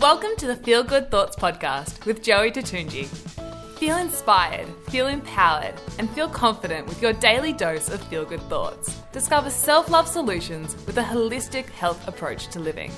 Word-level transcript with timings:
Welcome 0.00 0.34
to 0.38 0.48
the 0.48 0.58
Feel 0.64 0.82
Good 0.82 1.08
Thoughts 1.08 1.36
podcast 1.36 2.04
with 2.04 2.20
Joey 2.20 2.50
Tatunji. 2.50 3.06
Feel 3.78 3.98
inspired, 3.98 4.66
feel 4.88 5.06
empowered, 5.06 5.74
and 6.00 6.10
feel 6.10 6.28
confident 6.28 6.88
with 6.88 7.00
your 7.00 7.12
daily 7.12 7.52
dose 7.52 7.88
of 7.90 8.02
feel 8.08 8.24
good 8.24 8.42
thoughts. 8.48 8.96
Discover 9.12 9.50
self 9.50 9.88
love 9.88 10.08
solutions 10.08 10.74
with 10.84 10.98
a 10.98 11.02
holistic 11.02 11.66
health 11.66 12.08
approach 12.08 12.48
to 12.48 12.58
living. 12.58 12.90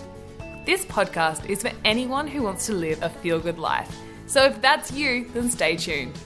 This 0.64 0.86
podcast 0.86 1.44
is 1.50 1.60
for 1.60 1.72
anyone 1.84 2.26
who 2.26 2.42
wants 2.42 2.64
to 2.64 2.72
live 2.72 3.02
a 3.02 3.10
feel 3.10 3.40
good 3.40 3.58
life. 3.58 3.94
So 4.26 4.42
if 4.46 4.62
that's 4.62 4.90
you, 4.90 5.28
then 5.34 5.50
stay 5.50 5.76
tuned. 5.76 6.18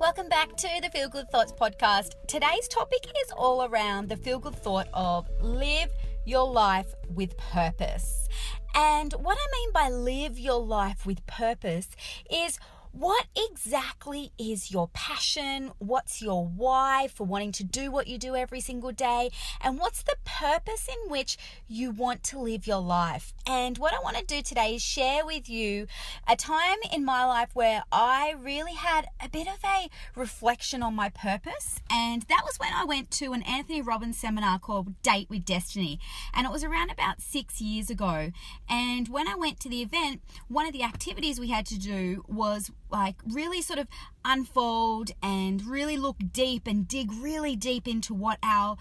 Welcome 0.00 0.28
back 0.28 0.56
to 0.58 0.68
the 0.80 0.90
Feel 0.90 1.08
Good 1.08 1.28
Thoughts 1.28 1.52
podcast. 1.52 2.12
Today's 2.28 2.68
topic 2.68 3.04
is 3.24 3.32
all 3.32 3.64
around 3.64 4.08
the 4.08 4.16
feel 4.16 4.38
good 4.38 4.54
thought 4.54 4.86
of 4.94 5.28
live 5.40 5.90
your 6.24 6.48
life 6.48 6.94
with 7.12 7.36
purpose. 7.36 8.28
And 8.76 9.12
what 9.14 9.36
I 9.36 9.46
mean 9.52 9.72
by 9.72 9.88
live 9.88 10.38
your 10.38 10.60
life 10.60 11.04
with 11.04 11.26
purpose 11.26 11.88
is 12.30 12.60
what 12.98 13.26
exactly 13.36 14.32
is 14.38 14.72
your 14.72 14.88
passion? 14.88 15.70
What's 15.78 16.20
your 16.20 16.44
why 16.44 17.08
for 17.14 17.24
wanting 17.24 17.52
to 17.52 17.64
do 17.64 17.92
what 17.92 18.08
you 18.08 18.18
do 18.18 18.34
every 18.34 18.60
single 18.60 18.90
day? 18.90 19.30
And 19.60 19.78
what's 19.78 20.02
the 20.02 20.16
purpose 20.24 20.88
in 20.88 21.08
which 21.08 21.38
you 21.68 21.92
want 21.92 22.24
to 22.24 22.40
live 22.40 22.66
your 22.66 22.80
life? 22.80 23.34
And 23.46 23.78
what 23.78 23.94
I 23.94 24.00
want 24.00 24.16
to 24.16 24.24
do 24.24 24.42
today 24.42 24.74
is 24.74 24.82
share 24.82 25.24
with 25.24 25.48
you 25.48 25.86
a 26.26 26.34
time 26.34 26.78
in 26.92 27.04
my 27.04 27.24
life 27.24 27.50
where 27.54 27.84
I 27.92 28.34
really 28.36 28.74
had 28.74 29.06
a 29.24 29.28
bit 29.28 29.46
of 29.46 29.58
a 29.64 29.88
reflection 30.16 30.82
on 30.82 30.96
my 30.96 31.08
purpose. 31.08 31.80
And 31.88 32.22
that 32.22 32.42
was 32.44 32.58
when 32.58 32.72
I 32.72 32.84
went 32.84 33.12
to 33.12 33.32
an 33.32 33.42
Anthony 33.42 33.80
Robbins 33.80 34.18
seminar 34.18 34.58
called 34.58 35.00
Date 35.02 35.30
with 35.30 35.44
Destiny. 35.44 36.00
And 36.34 36.46
it 36.46 36.52
was 36.52 36.64
around 36.64 36.90
about 36.90 37.20
six 37.20 37.60
years 37.60 37.90
ago. 37.90 38.32
And 38.68 39.08
when 39.08 39.28
I 39.28 39.36
went 39.36 39.60
to 39.60 39.68
the 39.68 39.82
event, 39.82 40.20
one 40.48 40.66
of 40.66 40.72
the 40.72 40.82
activities 40.82 41.38
we 41.38 41.50
had 41.50 41.66
to 41.66 41.78
do 41.78 42.24
was 42.26 42.72
like 42.90 43.16
really 43.26 43.62
sort 43.62 43.78
of 43.78 43.88
unfold 44.24 45.10
and 45.22 45.66
really 45.66 45.96
look 45.96 46.16
deep 46.32 46.66
and 46.66 46.86
dig 46.88 47.10
really 47.12 47.56
deep 47.56 47.86
into 47.86 48.14
what 48.14 48.38
our 48.42 48.76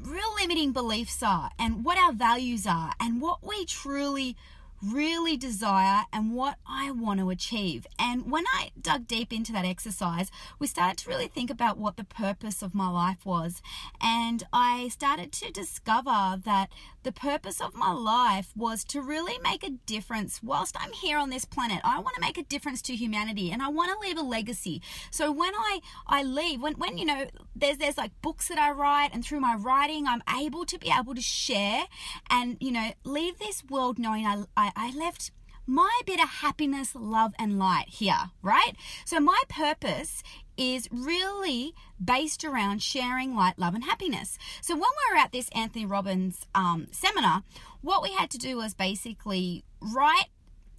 real 0.00 0.34
limiting 0.40 0.72
beliefs 0.72 1.22
are 1.22 1.50
and 1.58 1.84
what 1.84 1.98
our 1.98 2.12
values 2.12 2.66
are 2.66 2.92
and 3.00 3.20
what 3.20 3.46
we 3.46 3.64
truly 3.64 4.36
really 4.82 5.36
desire 5.36 6.04
and 6.12 6.34
what 6.34 6.56
I 6.66 6.90
want 6.90 7.20
to 7.20 7.30
achieve. 7.30 7.86
And 7.98 8.30
when 8.30 8.44
I 8.52 8.70
dug 8.80 9.06
deep 9.06 9.32
into 9.32 9.52
that 9.52 9.64
exercise, 9.64 10.30
we 10.58 10.66
started 10.66 10.98
to 10.98 11.08
really 11.08 11.28
think 11.28 11.50
about 11.50 11.78
what 11.78 11.96
the 11.96 12.04
purpose 12.04 12.62
of 12.62 12.74
my 12.74 12.88
life 12.88 13.24
was. 13.24 13.62
And 14.00 14.42
I 14.52 14.88
started 14.88 15.32
to 15.32 15.52
discover 15.52 16.40
that 16.44 16.70
the 17.02 17.12
purpose 17.12 17.60
of 17.60 17.74
my 17.74 17.92
life 17.92 18.52
was 18.56 18.84
to 18.84 19.00
really 19.00 19.38
make 19.42 19.64
a 19.64 19.70
difference 19.70 20.40
whilst 20.42 20.76
I'm 20.78 20.92
here 20.92 21.18
on 21.18 21.30
this 21.30 21.44
planet. 21.44 21.80
I 21.84 21.98
want 21.98 22.14
to 22.14 22.20
make 22.20 22.38
a 22.38 22.42
difference 22.42 22.82
to 22.82 22.96
humanity 22.96 23.50
and 23.50 23.62
I 23.62 23.68
want 23.68 23.92
to 23.92 24.06
leave 24.06 24.18
a 24.18 24.22
legacy. 24.22 24.82
So 25.10 25.32
when 25.32 25.54
I 25.54 25.80
I 26.06 26.22
leave, 26.22 26.62
when 26.62 26.74
when 26.74 26.98
you 26.98 27.04
know 27.04 27.26
there's 27.54 27.78
there's 27.78 27.98
like 27.98 28.12
books 28.22 28.48
that 28.48 28.58
I 28.58 28.70
write 28.70 29.10
and 29.12 29.24
through 29.24 29.40
my 29.40 29.54
writing 29.54 30.06
I'm 30.06 30.22
able 30.38 30.64
to 30.66 30.78
be 30.78 30.92
able 30.96 31.14
to 31.14 31.20
share 31.20 31.84
and 32.30 32.56
you 32.60 32.70
know 32.70 32.92
leave 33.04 33.38
this 33.38 33.64
world 33.68 33.98
knowing 33.98 34.26
I 34.26 34.44
I 34.56 34.71
I, 34.76 34.90
left 34.90 35.30
my 35.66 36.00
bit 36.06 36.20
of 36.22 36.28
happiness, 36.28 36.94
love, 36.94 37.32
and 37.38 37.58
light 37.58 37.88
here, 37.88 38.30
right? 38.42 38.72
So, 39.04 39.20
my 39.20 39.40
purpose 39.48 40.22
is 40.56 40.88
really 40.90 41.74
based 42.02 42.44
around 42.44 42.82
sharing 42.82 43.34
light, 43.34 43.58
love, 43.58 43.74
and 43.74 43.84
happiness. 43.84 44.38
So, 44.60 44.74
when 44.74 44.82
we 44.82 45.14
were 45.14 45.18
at 45.18 45.32
this 45.32 45.48
Anthony 45.50 45.86
Robbins 45.86 46.46
um, 46.54 46.88
seminar, 46.90 47.42
what 47.80 48.02
we 48.02 48.12
had 48.12 48.30
to 48.30 48.38
do 48.38 48.56
was 48.56 48.74
basically 48.74 49.64
write 49.80 50.26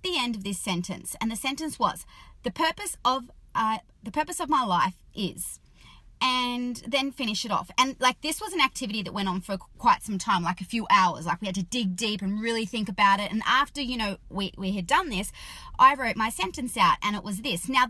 the 0.03 0.17
end 0.17 0.35
of 0.35 0.43
this 0.43 0.59
sentence, 0.59 1.15
and 1.21 1.31
the 1.31 1.35
sentence 1.35 1.79
was, 1.79 2.05
"The 2.43 2.51
purpose 2.51 2.97
of 3.05 3.31
uh, 3.55 3.79
the 4.01 4.11
purpose 4.11 4.39
of 4.39 4.49
my 4.49 4.63
life 4.63 4.95
is." 5.15 5.59
And 6.23 6.77
then 6.87 7.11
finish 7.11 7.43
it 7.43 7.51
off. 7.51 7.69
And 7.77 7.97
like 7.99 8.21
this 8.21 8.39
was 8.39 8.53
an 8.53 8.61
activity 8.61 9.03
that 9.03 9.13
went 9.13 9.27
on 9.27 9.41
for 9.41 9.57
quite 9.77 10.03
some 10.03 10.17
time, 10.17 10.41
like 10.41 10.61
a 10.61 10.65
few 10.65 10.87
hours. 10.89 11.25
Like 11.25 11.41
we 11.41 11.47
had 11.47 11.55
to 11.55 11.63
dig 11.63 11.97
deep 11.97 12.21
and 12.21 12.41
really 12.41 12.65
think 12.65 12.87
about 12.87 13.19
it. 13.19 13.29
And 13.29 13.43
after, 13.45 13.81
you 13.81 13.97
know, 13.97 14.17
we, 14.29 14.53
we 14.57 14.71
had 14.71 14.87
done 14.87 15.09
this, 15.09 15.33
I 15.77 15.95
wrote 15.95 16.15
my 16.15 16.29
sentence 16.29 16.77
out 16.77 16.95
and 17.03 17.17
it 17.17 17.25
was 17.25 17.41
this. 17.41 17.67
Now, 17.67 17.87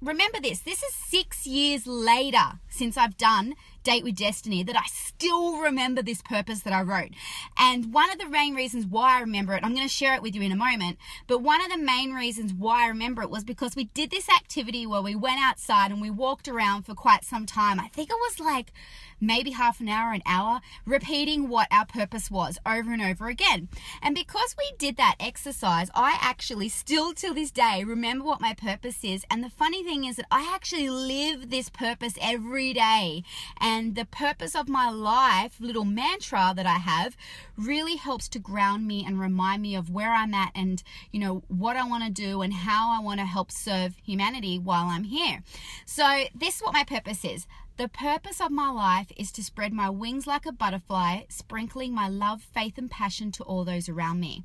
remember 0.00 0.38
this 0.40 0.60
this 0.60 0.82
is 0.82 0.94
six 0.94 1.46
years 1.46 1.86
later 1.86 2.60
since 2.68 2.96
I've 2.96 3.16
done 3.16 3.54
Date 3.84 4.02
with 4.02 4.16
Destiny 4.16 4.62
that 4.62 4.76
I 4.76 4.86
still 4.86 5.58
remember 5.58 6.02
this 6.02 6.22
purpose 6.22 6.60
that 6.60 6.72
I 6.72 6.82
wrote. 6.82 7.10
And 7.56 7.92
one 7.92 8.10
of 8.10 8.18
the 8.18 8.28
main 8.28 8.54
reasons 8.54 8.86
why 8.86 9.18
I 9.18 9.20
remember 9.20 9.54
it, 9.54 9.62
I'm 9.62 9.74
going 9.74 9.86
to 9.86 9.92
share 9.92 10.14
it 10.14 10.22
with 10.22 10.34
you 10.34 10.42
in 10.42 10.52
a 10.52 10.56
moment, 10.56 10.98
but 11.26 11.42
one 11.42 11.64
of 11.64 11.70
the 11.70 11.78
main 11.78 12.12
reasons 12.12 12.52
why 12.52 12.84
I 12.84 12.88
remember 12.88 13.22
it 13.22 13.30
was 13.30 13.44
because 13.44 13.76
we 13.76 13.84
did 13.84 14.10
this 14.10 14.28
activity 14.28 14.86
where 14.86 15.02
we 15.02 15.14
went 15.14 15.40
outside 15.40 15.90
and 15.90 16.00
we 16.00 16.10
walked 16.10 16.48
around 16.48 16.84
for 16.84 16.94
quite 16.94 17.24
some 17.24 17.46
time. 17.46 17.78
I 17.78 17.88
think 17.88 18.10
it 18.10 18.16
was 18.20 18.40
like 18.40 18.72
maybe 19.20 19.52
half 19.52 19.80
an 19.80 19.88
hour, 19.88 20.12
an 20.12 20.22
hour, 20.26 20.60
repeating 20.84 21.48
what 21.48 21.68
our 21.70 21.86
purpose 21.86 22.30
was 22.30 22.58
over 22.66 22.92
and 22.92 23.02
over 23.02 23.28
again. 23.28 23.68
And 24.02 24.14
because 24.14 24.54
we 24.58 24.72
did 24.78 24.96
that 24.96 25.16
exercise, 25.20 25.90
I 25.94 26.18
actually 26.20 26.68
still 26.68 27.12
to 27.14 27.32
this 27.32 27.50
day 27.50 27.84
remember 27.84 28.24
what 28.24 28.40
my 28.40 28.54
purpose 28.54 29.04
is. 29.04 29.24
And 29.30 29.42
the 29.42 29.50
funny 29.50 29.82
thing 29.82 30.04
is 30.04 30.16
that 30.16 30.26
I 30.30 30.50
actually 30.54 30.90
live 30.90 31.50
this 31.50 31.68
purpose 31.68 32.14
every 32.20 32.72
day. 32.72 33.22
And 33.58 33.73
the 33.94 34.04
purpose 34.04 34.54
of 34.54 34.68
my 34.68 34.90
life, 34.90 35.56
little 35.60 35.84
mantra 35.84 36.52
that 36.56 36.66
I 36.66 36.78
have, 36.78 37.16
really 37.56 37.96
helps 37.96 38.28
to 38.30 38.38
ground 38.38 38.86
me 38.86 39.04
and 39.04 39.18
remind 39.18 39.62
me 39.62 39.74
of 39.74 39.90
where 39.90 40.12
I'm 40.12 40.34
at 40.34 40.52
and, 40.54 40.82
you 41.12 41.20
know, 41.20 41.42
what 41.48 41.76
I 41.76 41.86
want 41.86 42.04
to 42.04 42.10
do 42.10 42.42
and 42.42 42.52
how 42.52 42.90
I 42.90 43.02
want 43.02 43.20
to 43.20 43.26
help 43.26 43.50
serve 43.50 43.96
humanity 44.04 44.58
while 44.58 44.86
I'm 44.86 45.04
here. 45.04 45.42
So, 45.86 46.24
this 46.34 46.56
is 46.56 46.62
what 46.62 46.74
my 46.74 46.84
purpose 46.84 47.24
is. 47.24 47.46
The 47.76 47.88
purpose 47.88 48.40
of 48.40 48.52
my 48.52 48.70
life 48.70 49.10
is 49.16 49.32
to 49.32 49.42
spread 49.42 49.72
my 49.72 49.90
wings 49.90 50.28
like 50.28 50.46
a 50.46 50.52
butterfly, 50.52 51.22
sprinkling 51.28 51.92
my 51.92 52.08
love, 52.08 52.40
faith, 52.40 52.78
and 52.78 52.88
passion 52.88 53.32
to 53.32 53.42
all 53.42 53.64
those 53.64 53.88
around 53.88 54.20
me. 54.20 54.44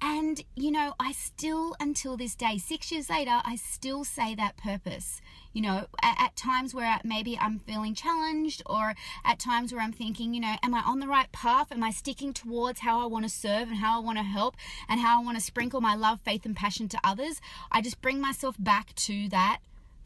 And, 0.00 0.42
you 0.54 0.70
know, 0.70 0.94
I 1.00 1.12
still, 1.12 1.74
until 1.80 2.16
this 2.16 2.34
day, 2.34 2.58
six 2.58 2.92
years 2.92 3.08
later, 3.08 3.40
I 3.44 3.56
still 3.56 4.04
say 4.04 4.34
that 4.34 4.56
purpose. 4.56 5.20
You 5.52 5.62
know, 5.62 5.86
at, 6.02 6.16
at, 6.20 6.36
times 6.36 6.74
where 6.74 6.98
maybe 7.02 7.38
I'm 7.38 7.60
feeling 7.60 7.94
challenged, 7.94 8.62
or 8.66 8.94
at 9.24 9.38
times 9.38 9.72
where 9.72 9.80
I'm 9.80 9.92
thinking, 9.92 10.34
you 10.34 10.40
know, 10.40 10.56
am 10.62 10.74
I 10.74 10.80
on 10.80 11.00
the 11.00 11.06
right 11.06 11.32
path? 11.32 11.72
Am 11.72 11.82
I 11.82 11.90
sticking 11.90 12.34
towards 12.34 12.80
how 12.80 13.02
I 13.02 13.06
want 13.06 13.24
to 13.24 13.30
serve 13.30 13.68
and 13.68 13.78
how 13.78 13.96
I 13.96 14.04
want 14.04 14.18
to 14.18 14.24
help 14.24 14.56
and 14.88 15.00
how 15.00 15.18
I 15.18 15.24
want 15.24 15.38
to 15.38 15.44
sprinkle 15.44 15.80
my 15.80 15.94
love, 15.94 16.20
faith, 16.20 16.44
and 16.44 16.54
passion 16.54 16.88
to 16.88 17.00
others? 17.02 17.40
I 17.72 17.80
just 17.80 18.02
bring 18.02 18.20
myself 18.20 18.56
back 18.58 18.94
to 18.96 19.30
that 19.30 19.60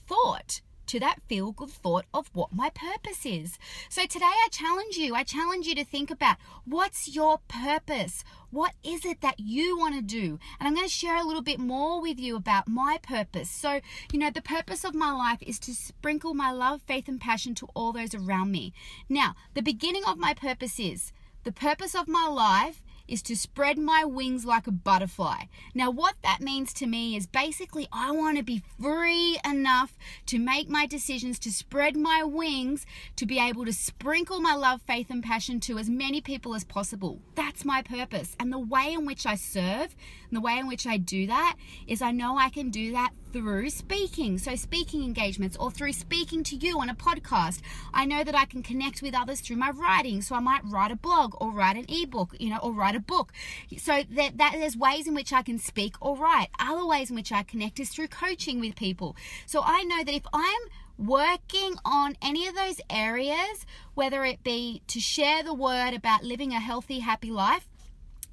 thought 0.07 0.61
to 0.91 0.99
that 0.99 1.23
feel 1.29 1.53
good 1.53 1.71
thought 1.71 2.05
of 2.13 2.31
what 2.33 2.53
my 2.53 2.69
purpose 2.71 3.25
is. 3.25 3.59
So 3.89 4.07
today 4.07 4.25
I 4.25 4.49
challenge 4.51 4.97
you. 4.97 5.15
I 5.15 5.23
challenge 5.23 5.69
you 5.69 5.77
to 5.77 5.85
think 5.85 6.11
about 6.11 6.37
what's 6.65 7.15
your 7.15 7.39
purpose? 7.47 8.25
What 8.51 8.73
is 8.83 9.05
it 9.05 9.21
that 9.21 9.39
you 9.39 9.79
want 9.79 9.95
to 9.95 10.03
do? 10.03 10.41
And 10.59 10.67
I'm 10.67 10.75
going 10.75 10.89
to 10.89 10.93
share 10.93 11.17
a 11.17 11.25
little 11.25 11.43
bit 11.43 11.61
more 11.61 12.03
with 12.03 12.19
you 12.19 12.35
about 12.35 12.67
my 12.67 12.99
purpose. 13.01 13.49
So, 13.49 13.81
you 14.13 14.19
know, 14.19 14.31
the 14.31 14.43
purpose 14.43 14.85
of 14.85 14.97
my 14.97 15.13
life 15.13 15.39
is 15.43 15.61
to 15.61 15.75
sprinkle 15.75 16.35
my 16.35 16.51
love, 16.51 16.83
faith, 16.83 17.07
and 17.07 17.21
passion 17.21 17.55
to 17.57 17.69
all 17.73 17.93
those 17.93 18.13
around 18.13 18.51
me. 18.51 18.73
Now, 19.09 19.37
the 19.55 19.63
beginning 19.63 20.03
of 20.09 20.19
my 20.19 20.35
purpose 20.35 20.81
is 20.81 21.13
the 21.45 21.53
purpose 21.53 21.95
of 21.95 22.09
my 22.09 22.27
life 22.27 22.83
is 23.11 23.23
to 23.23 23.37
spread 23.37 23.77
my 23.77 24.05
wings 24.05 24.47
like 24.47 24.67
a 24.67 24.73
butterfly. 24.73 25.45
Now, 25.75 25.91
what 25.91 26.15
that 26.23 26.41
means 26.41 26.73
to 26.75 26.87
me 26.87 27.17
is 27.17 27.27
basically 27.27 27.89
I 27.93 28.13
want 28.13 28.39
to 28.39 28.45
be 28.45 28.63
free 28.81 29.39
enough 29.45 29.99
to 30.27 30.39
make 30.39 30.69
my 30.69 30.87
decisions, 30.87 31.39
to 31.41 31.51
spread 31.51 31.97
my 31.97 32.23
wings, 32.23 32.87
to 33.17 33.27
be 33.27 33.41
able 33.41 33.65
to 33.65 33.73
sprinkle 33.73 34.41
my 34.41 34.55
love, 34.55 34.81
faith, 34.83 35.11
and 35.11 35.23
passion 35.23 35.61
to 35.61 35.79
as 35.79 35.91
many 35.91 36.21
people 36.21 36.55
as 36.55 36.65
possible. 36.65 37.21
That's 37.35 37.65
my 37.65 37.83
purpose. 37.83 38.37
And 38.39 38.53
the 38.53 38.59
way 38.59 38.93
in 38.93 39.05
which 39.05 39.27
I 39.27 39.35
serve, 39.35 39.97
and 40.29 40.37
the 40.37 40.41
way 40.41 40.59
in 40.59 40.69
which 40.69 40.87
I 40.87 40.97
do 40.97 41.27
that, 41.27 41.57
is 41.87 42.01
I 42.01 42.13
know 42.13 42.39
I 42.39 42.51
can 42.51 42.71
do 42.71 42.93
that 42.93 43.11
through 43.33 43.71
speaking. 43.71 44.39
So, 44.39 44.55
speaking 44.57 45.03
engagements 45.05 45.57
or 45.57 45.71
through 45.71 45.93
speaking 45.93 46.43
to 46.45 46.57
you 46.57 46.81
on 46.81 46.89
a 46.89 46.95
podcast. 46.95 47.61
I 47.93 48.05
know 48.05 48.25
that 48.25 48.35
I 48.35 48.45
can 48.45 48.63
connect 48.63 49.03
with 49.03 49.15
others 49.15 49.41
through 49.41 49.57
my 49.57 49.71
writing. 49.71 50.23
So, 50.23 50.35
I 50.35 50.41
might 50.41 50.63
write 50.65 50.91
a 50.91 50.97
blog 50.97 51.35
or 51.41 51.51
write 51.51 51.77
an 51.77 51.87
ebook, 51.89 52.35
you 52.39 52.51
know, 52.51 52.59
or 52.59 52.73
write 52.73 52.95
a 52.95 53.01
book. 53.01 53.33
So, 53.79 54.03
that, 54.11 54.39
that 54.39 54.53
there's 54.55 54.77
ways 54.77 55.07
in 55.07 55.15
which 55.15 55.33
I 55.33 55.43
can 55.43 55.59
speak 55.59 55.97
or 56.01 56.17
write. 56.17 56.49
Other 56.59 56.87
ways 56.87 57.11
in 57.11 57.17
which 57.17 57.33
I 57.33 57.43
connect 57.43 57.81
is 57.81 57.91
through 57.91 58.09
coaching 58.09 58.61
with 58.61 58.77
people. 58.77 59.17
So, 59.47 59.63
I 59.65 59.83
know 59.83 60.05
that 60.05 60.15
if 60.15 60.27
I'm 60.33 60.63
working 60.99 61.77
on 61.85 62.17
any 62.21 62.47
of 62.47 62.55
those 62.55 62.81
areas, 62.91 63.65
whether 63.95 64.25
it 64.25 64.43
be 64.43 64.83
to 64.89 65.01
share 65.01 65.43
the 65.43 65.55
word 65.55 65.95
about 65.95 66.25
living 66.25 66.53
a 66.53 66.61
healthy, 66.61 66.99
happy 66.99 67.31
life, 67.31 67.67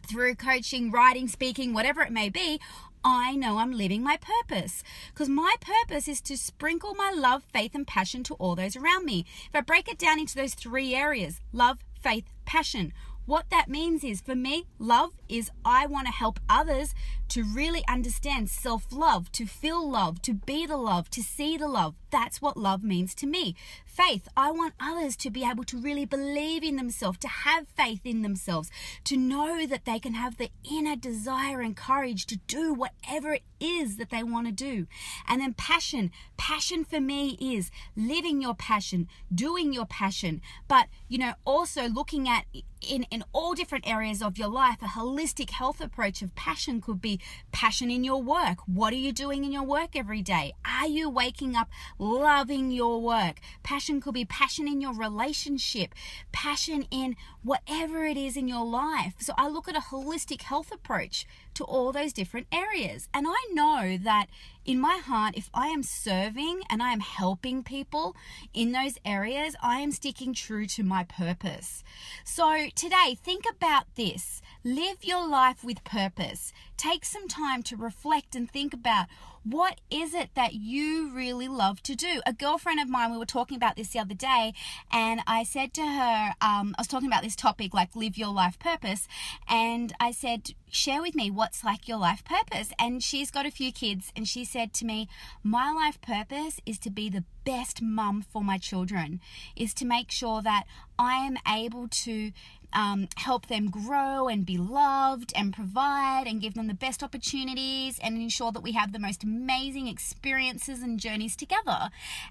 through 0.08 0.36
coaching, 0.36 0.90
writing, 0.90 1.28
speaking, 1.28 1.74
whatever 1.74 2.02
it 2.02 2.12
may 2.12 2.30
be, 2.30 2.60
I 3.04 3.36
know 3.36 3.58
I'm 3.58 3.72
living 3.72 4.04
my 4.04 4.18
purpose. 4.18 4.84
Because 5.14 5.30
my 5.30 5.56
purpose 5.60 6.08
is 6.08 6.22
to 6.22 6.38
sprinkle 6.38 6.96
my 6.96 7.12
love, 7.12 7.44
faith, 7.54 7.76
and 7.76 7.86
passion 7.88 8.24
to 8.24 8.34
all 8.36 8.56
those 8.56 8.76
around 8.76 9.06
me. 9.06 9.26
If 9.48 9.56
I 9.56 9.62
break 9.62 9.88
it 9.88 9.98
down 9.98 10.20
into 10.20 10.36
those 10.36 10.54
three 10.54 10.96
areas 10.96 11.42
love, 11.52 11.80
faith, 12.02 12.26
passion 12.46 12.94
what 13.28 13.50
that 13.50 13.68
means 13.68 14.06
is 14.06 14.22
for 14.22 14.36
me, 14.36 14.68
love 14.80 15.12
is 15.28 15.52
I 15.66 15.86
want 15.86 16.08
to 16.08 16.14
help 16.14 16.40
others 16.48 16.96
to 17.30 17.44
really 17.44 17.84
understand 17.88 18.50
self 18.50 18.92
love, 18.92 19.32
to 19.34 19.46
feel 19.46 19.90
love, 19.90 20.22
to 20.24 20.34
be 20.34 20.66
the 20.66 20.78
love, 20.78 21.10
to 21.12 21.22
see 21.22 21.58
the 21.58 21.68
love. 21.68 21.96
That's 22.10 22.42
what 22.42 22.58
love 22.58 22.84
means 22.84 23.14
to 23.16 23.28
me. 23.28 23.56
Faith, 23.86 24.28
I 24.38 24.52
want 24.52 24.76
others 24.80 25.16
to 25.18 25.30
be 25.30 25.44
able 25.44 25.64
to 25.66 25.78
really 25.78 26.06
believe 26.06 26.64
in 26.64 26.76
themselves, 26.76 27.18
to 27.20 27.28
have 27.28 27.68
faith 27.68 28.02
in 28.06 28.22
themselves, 28.22 28.72
to 29.06 29.18
know 29.18 29.66
that 29.66 29.86
they 29.86 30.00
can 30.00 30.14
have 30.14 30.38
the 30.38 30.50
inner 30.70 30.96
desire 30.96 31.62
and 31.62 31.76
courage 31.76 32.26
to 32.28 32.38
do 32.48 32.74
whatever 32.74 33.34
it 33.34 33.44
is 33.60 33.98
that 33.98 34.10
they 34.10 34.24
want 34.24 34.48
to 34.48 34.54
do. 34.54 34.88
And 35.28 35.42
then 35.42 35.54
passion, 35.54 36.12
passion 36.38 36.86
for 36.86 37.02
me 37.02 37.38
is 37.42 37.72
living 37.96 38.42
your 38.42 38.56
passion, 38.56 39.08
doing 39.34 39.74
your 39.74 39.86
passion, 39.86 40.42
but 40.68 40.88
you 41.08 41.18
know, 41.18 41.34
also 41.46 41.88
looking 41.90 42.30
at 42.30 42.46
in, 42.82 43.04
in 43.10 43.24
all 43.34 43.54
different 43.54 43.88
areas 43.88 44.22
of 44.22 44.38
your 44.38 44.50
life, 44.50 44.82
a 44.82 44.86
holistic 44.86 45.50
health 45.50 45.82
approach 45.82 46.22
of 46.22 46.36
passion 46.36 46.82
could 46.82 47.02
be 47.02 47.17
passion 47.52 47.90
in 47.90 48.04
your 48.04 48.22
work. 48.22 48.60
What 48.66 48.94
are 48.94 48.98
you 48.98 49.12
doing 49.12 49.44
in 49.44 49.52
your 49.52 49.64
work 49.64 49.96
every 49.96 50.22
day? 50.22 50.54
Are 50.66 50.88
you 50.88 51.10
waking 51.10 51.56
up 51.56 51.70
loving 51.98 52.72
your 52.72 53.02
work? 53.02 53.40
Passion 53.64 54.02
could 54.02 54.14
be 54.14 54.26
passion 54.26 54.68
in 54.68 54.82
your 54.82 54.94
relationship, 54.94 55.94
passion 56.32 56.88
in 56.92 57.16
whatever 57.44 58.06
it 58.06 58.18
is 58.18 58.38
in 58.38 58.48
your 58.48 58.66
life. 58.66 59.16
So 59.20 59.34
I 59.38 59.48
look 59.48 59.68
at 59.68 59.76
a 59.76 59.80
holistic 59.80 60.42
health 60.42 60.72
approach 60.72 61.26
to 61.58 61.64
all 61.64 61.92
those 61.92 62.14
different 62.14 62.48
areas. 62.52 63.10
And 63.14 63.28
I 63.28 63.54
know 63.54 63.98
that 64.04 64.28
in 64.66 64.80
my 64.80 64.98
heart, 64.98 65.36
if 65.38 65.50
I 65.54 65.68
am 65.68 65.82
serving 65.82 66.62
and 66.70 66.84
I 66.84 66.92
am 66.92 67.00
helping 67.00 67.64
people 67.64 68.16
in 68.54 68.74
those 68.74 68.98
areas, 69.06 69.56
I 69.62 69.80
am 69.80 69.92
sticking 69.92 70.34
true 70.34 70.66
to 70.68 70.84
my 70.84 71.04
purpose. 71.04 71.84
So 72.24 72.68
today, 72.76 73.18
think 73.24 73.46
about 73.50 73.86
this. 73.96 74.42
Live 74.64 75.04
your 75.04 75.28
life 75.28 75.64
with 75.64 75.84
purpose. 75.84 76.52
Take 76.76 77.06
some 77.06 77.28
time 77.28 77.64
to 77.64 77.78
reflect 77.78 78.36
and 78.36 78.52
think 78.52 78.74
about 78.74 79.08
what 79.50 79.80
is 79.90 80.14
it 80.14 80.32
that 80.36 80.56
you 80.56 81.10
really 81.14 81.48
love 81.48 81.82
to 81.84 81.96
do? 81.96 82.22
A 82.26 82.34
girlfriend 82.34 82.82
of 82.82 82.90
mine, 82.90 83.12
we 83.12 83.18
were 83.18 83.26
talking 83.26 83.56
about 83.56 83.78
this 83.78 83.90
the 83.90 84.00
other 84.00 84.14
day, 84.14 84.54
and 84.92 85.22
I 85.26 85.44
said 85.44 85.74
to 85.76 85.86
her, 85.86 86.34
um, 86.42 86.76
I 86.78 86.82
was 86.82 86.88
talking 86.88 87.08
about 87.08 87.24
this 87.24 87.36
topic, 87.36 87.74
like 87.74 87.96
live 87.96 88.18
your 88.18 88.34
life 88.34 88.60
purpose, 88.60 89.08
and 89.48 89.94
I 90.02 90.12
said, 90.12 90.50
share 90.70 91.02
with 91.02 91.16
me 91.16 91.32
what's 91.48 91.64
like 91.64 91.88
your 91.88 91.98
life 91.98 92.26
purpose. 92.26 92.74
And 92.78 93.02
she's 93.02 93.32
got 93.32 93.46
a 93.46 93.52
few 93.52 93.72
kids, 93.72 94.12
and 94.18 94.28
she 94.28 94.44
said 94.44 94.74
to 94.74 94.86
me, 94.86 95.08
My 95.44 95.72
life 95.72 96.02
purpose 96.02 96.60
is 96.66 96.78
to 96.80 96.90
be 96.90 97.10
the 97.10 97.24
best 97.46 97.82
mum 97.82 98.22
for 98.22 98.44
my 98.44 98.58
children, 98.58 99.22
is 99.56 99.74
to 99.76 99.86
make 99.86 100.12
sure 100.12 100.42
that 100.42 100.66
I 101.00 101.26
am 101.26 101.38
able 101.48 101.88
to 101.88 102.34
um, 102.78 103.08
help 103.16 103.48
them 103.48 103.70
grow 103.72 104.28
and 104.28 104.46
be 104.46 104.58
loved 104.58 105.34
and 105.36 105.52
provide 105.52 106.26
and 106.28 106.40
give 106.40 106.54
them 106.54 106.68
the 106.68 106.74
best 106.74 107.02
opportunities 107.02 107.98
and 108.04 108.18
ensure 108.18 108.52
that 108.52 108.62
we 108.62 108.74
have 108.74 108.94
the 108.94 109.00
most 109.00 109.24
amazing 109.24 109.88
experiences 109.88 110.84
and 110.84 111.00
journeys 111.00 111.36
together. 111.36 111.90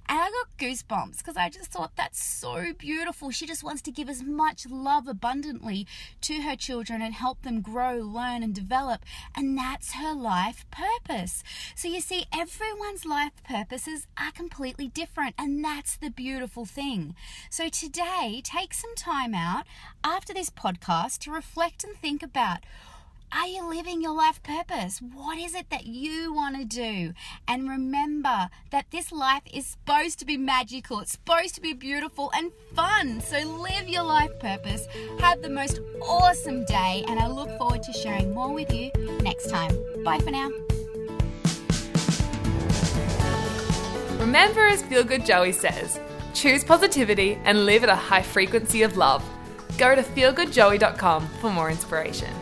And 0.08 0.20
I 0.20 0.30
got 0.30 0.56
goosebumps 0.58 1.18
because 1.18 1.36
I 1.36 1.48
just 1.48 1.72
thought 1.72 1.96
that's 1.96 2.22
so 2.22 2.72
beautiful. 2.78 3.30
She 3.30 3.46
just 3.46 3.64
wants 3.64 3.82
to 3.82 3.90
give 3.90 4.08
as 4.08 4.22
much 4.22 4.66
love 4.70 5.08
abundantly 5.08 5.86
to 6.20 6.42
her 6.42 6.54
children 6.54 7.02
and 7.02 7.14
help 7.14 7.42
them 7.42 7.60
grow, 7.60 7.96
learn, 7.96 8.42
and 8.42 8.54
develop. 8.54 9.04
And 9.34 9.58
that's 9.58 9.94
her 9.94 10.14
life 10.14 10.64
purpose. 10.70 11.42
So 11.74 11.88
you 11.88 12.00
see, 12.00 12.26
everyone's 12.32 13.04
life 13.04 13.32
purposes 13.48 14.06
are 14.20 14.30
completely 14.30 14.88
different, 14.88 15.34
and 15.38 15.64
that's 15.64 15.96
the 15.96 16.10
beautiful 16.10 16.64
thing. 16.64 17.16
So 17.50 17.68
today, 17.68 18.42
take 18.44 18.74
some 18.74 18.94
time 18.94 19.34
out 19.34 19.64
after 20.04 20.26
after 20.28 20.34
this 20.36 20.50
podcast 20.50 21.20
to 21.20 21.30
reflect 21.30 21.82
and 21.82 21.96
think 21.96 22.22
about 22.22 22.58
are 23.32 23.46
you 23.46 23.66
living 23.66 24.02
your 24.02 24.12
life 24.12 24.42
purpose? 24.42 25.00
What 25.00 25.38
is 25.38 25.54
it 25.54 25.70
that 25.70 25.86
you 25.86 26.30
want 26.30 26.56
to 26.58 26.64
do? 26.66 27.14
And 27.48 27.70
remember 27.70 28.50
that 28.70 28.90
this 28.90 29.10
life 29.10 29.44
is 29.50 29.66
supposed 29.66 30.18
to 30.18 30.26
be 30.26 30.36
magical, 30.36 31.00
it's 31.00 31.12
supposed 31.12 31.54
to 31.54 31.62
be 31.62 31.72
beautiful 31.72 32.30
and 32.36 32.52
fun. 32.74 33.22
So 33.22 33.38
live 33.38 33.88
your 33.88 34.02
life 34.02 34.38
purpose, 34.38 34.86
have 35.20 35.40
the 35.40 35.48
most 35.48 35.80
awesome 36.02 36.66
day, 36.66 37.02
and 37.08 37.18
I 37.18 37.28
look 37.28 37.56
forward 37.56 37.82
to 37.84 37.92
sharing 37.94 38.34
more 38.34 38.52
with 38.52 38.70
you 38.70 38.90
next 39.22 39.48
time. 39.48 39.74
Bye 40.04 40.18
for 40.18 40.32
now. 40.32 40.50
Remember, 44.20 44.66
as 44.66 44.82
Feel 44.82 45.02
Good 45.02 45.24
Joey 45.24 45.52
says, 45.52 45.98
choose 46.34 46.62
positivity 46.62 47.38
and 47.44 47.64
live 47.64 47.84
at 47.84 47.88
a 47.88 47.96
high 47.96 48.22
frequency 48.22 48.82
of 48.82 48.98
love. 48.98 49.24
Go 49.78 49.94
to 49.94 50.02
feelgoodjoey.com 50.02 51.26
for 51.40 51.50
more 51.50 51.70
inspiration. 51.70 52.32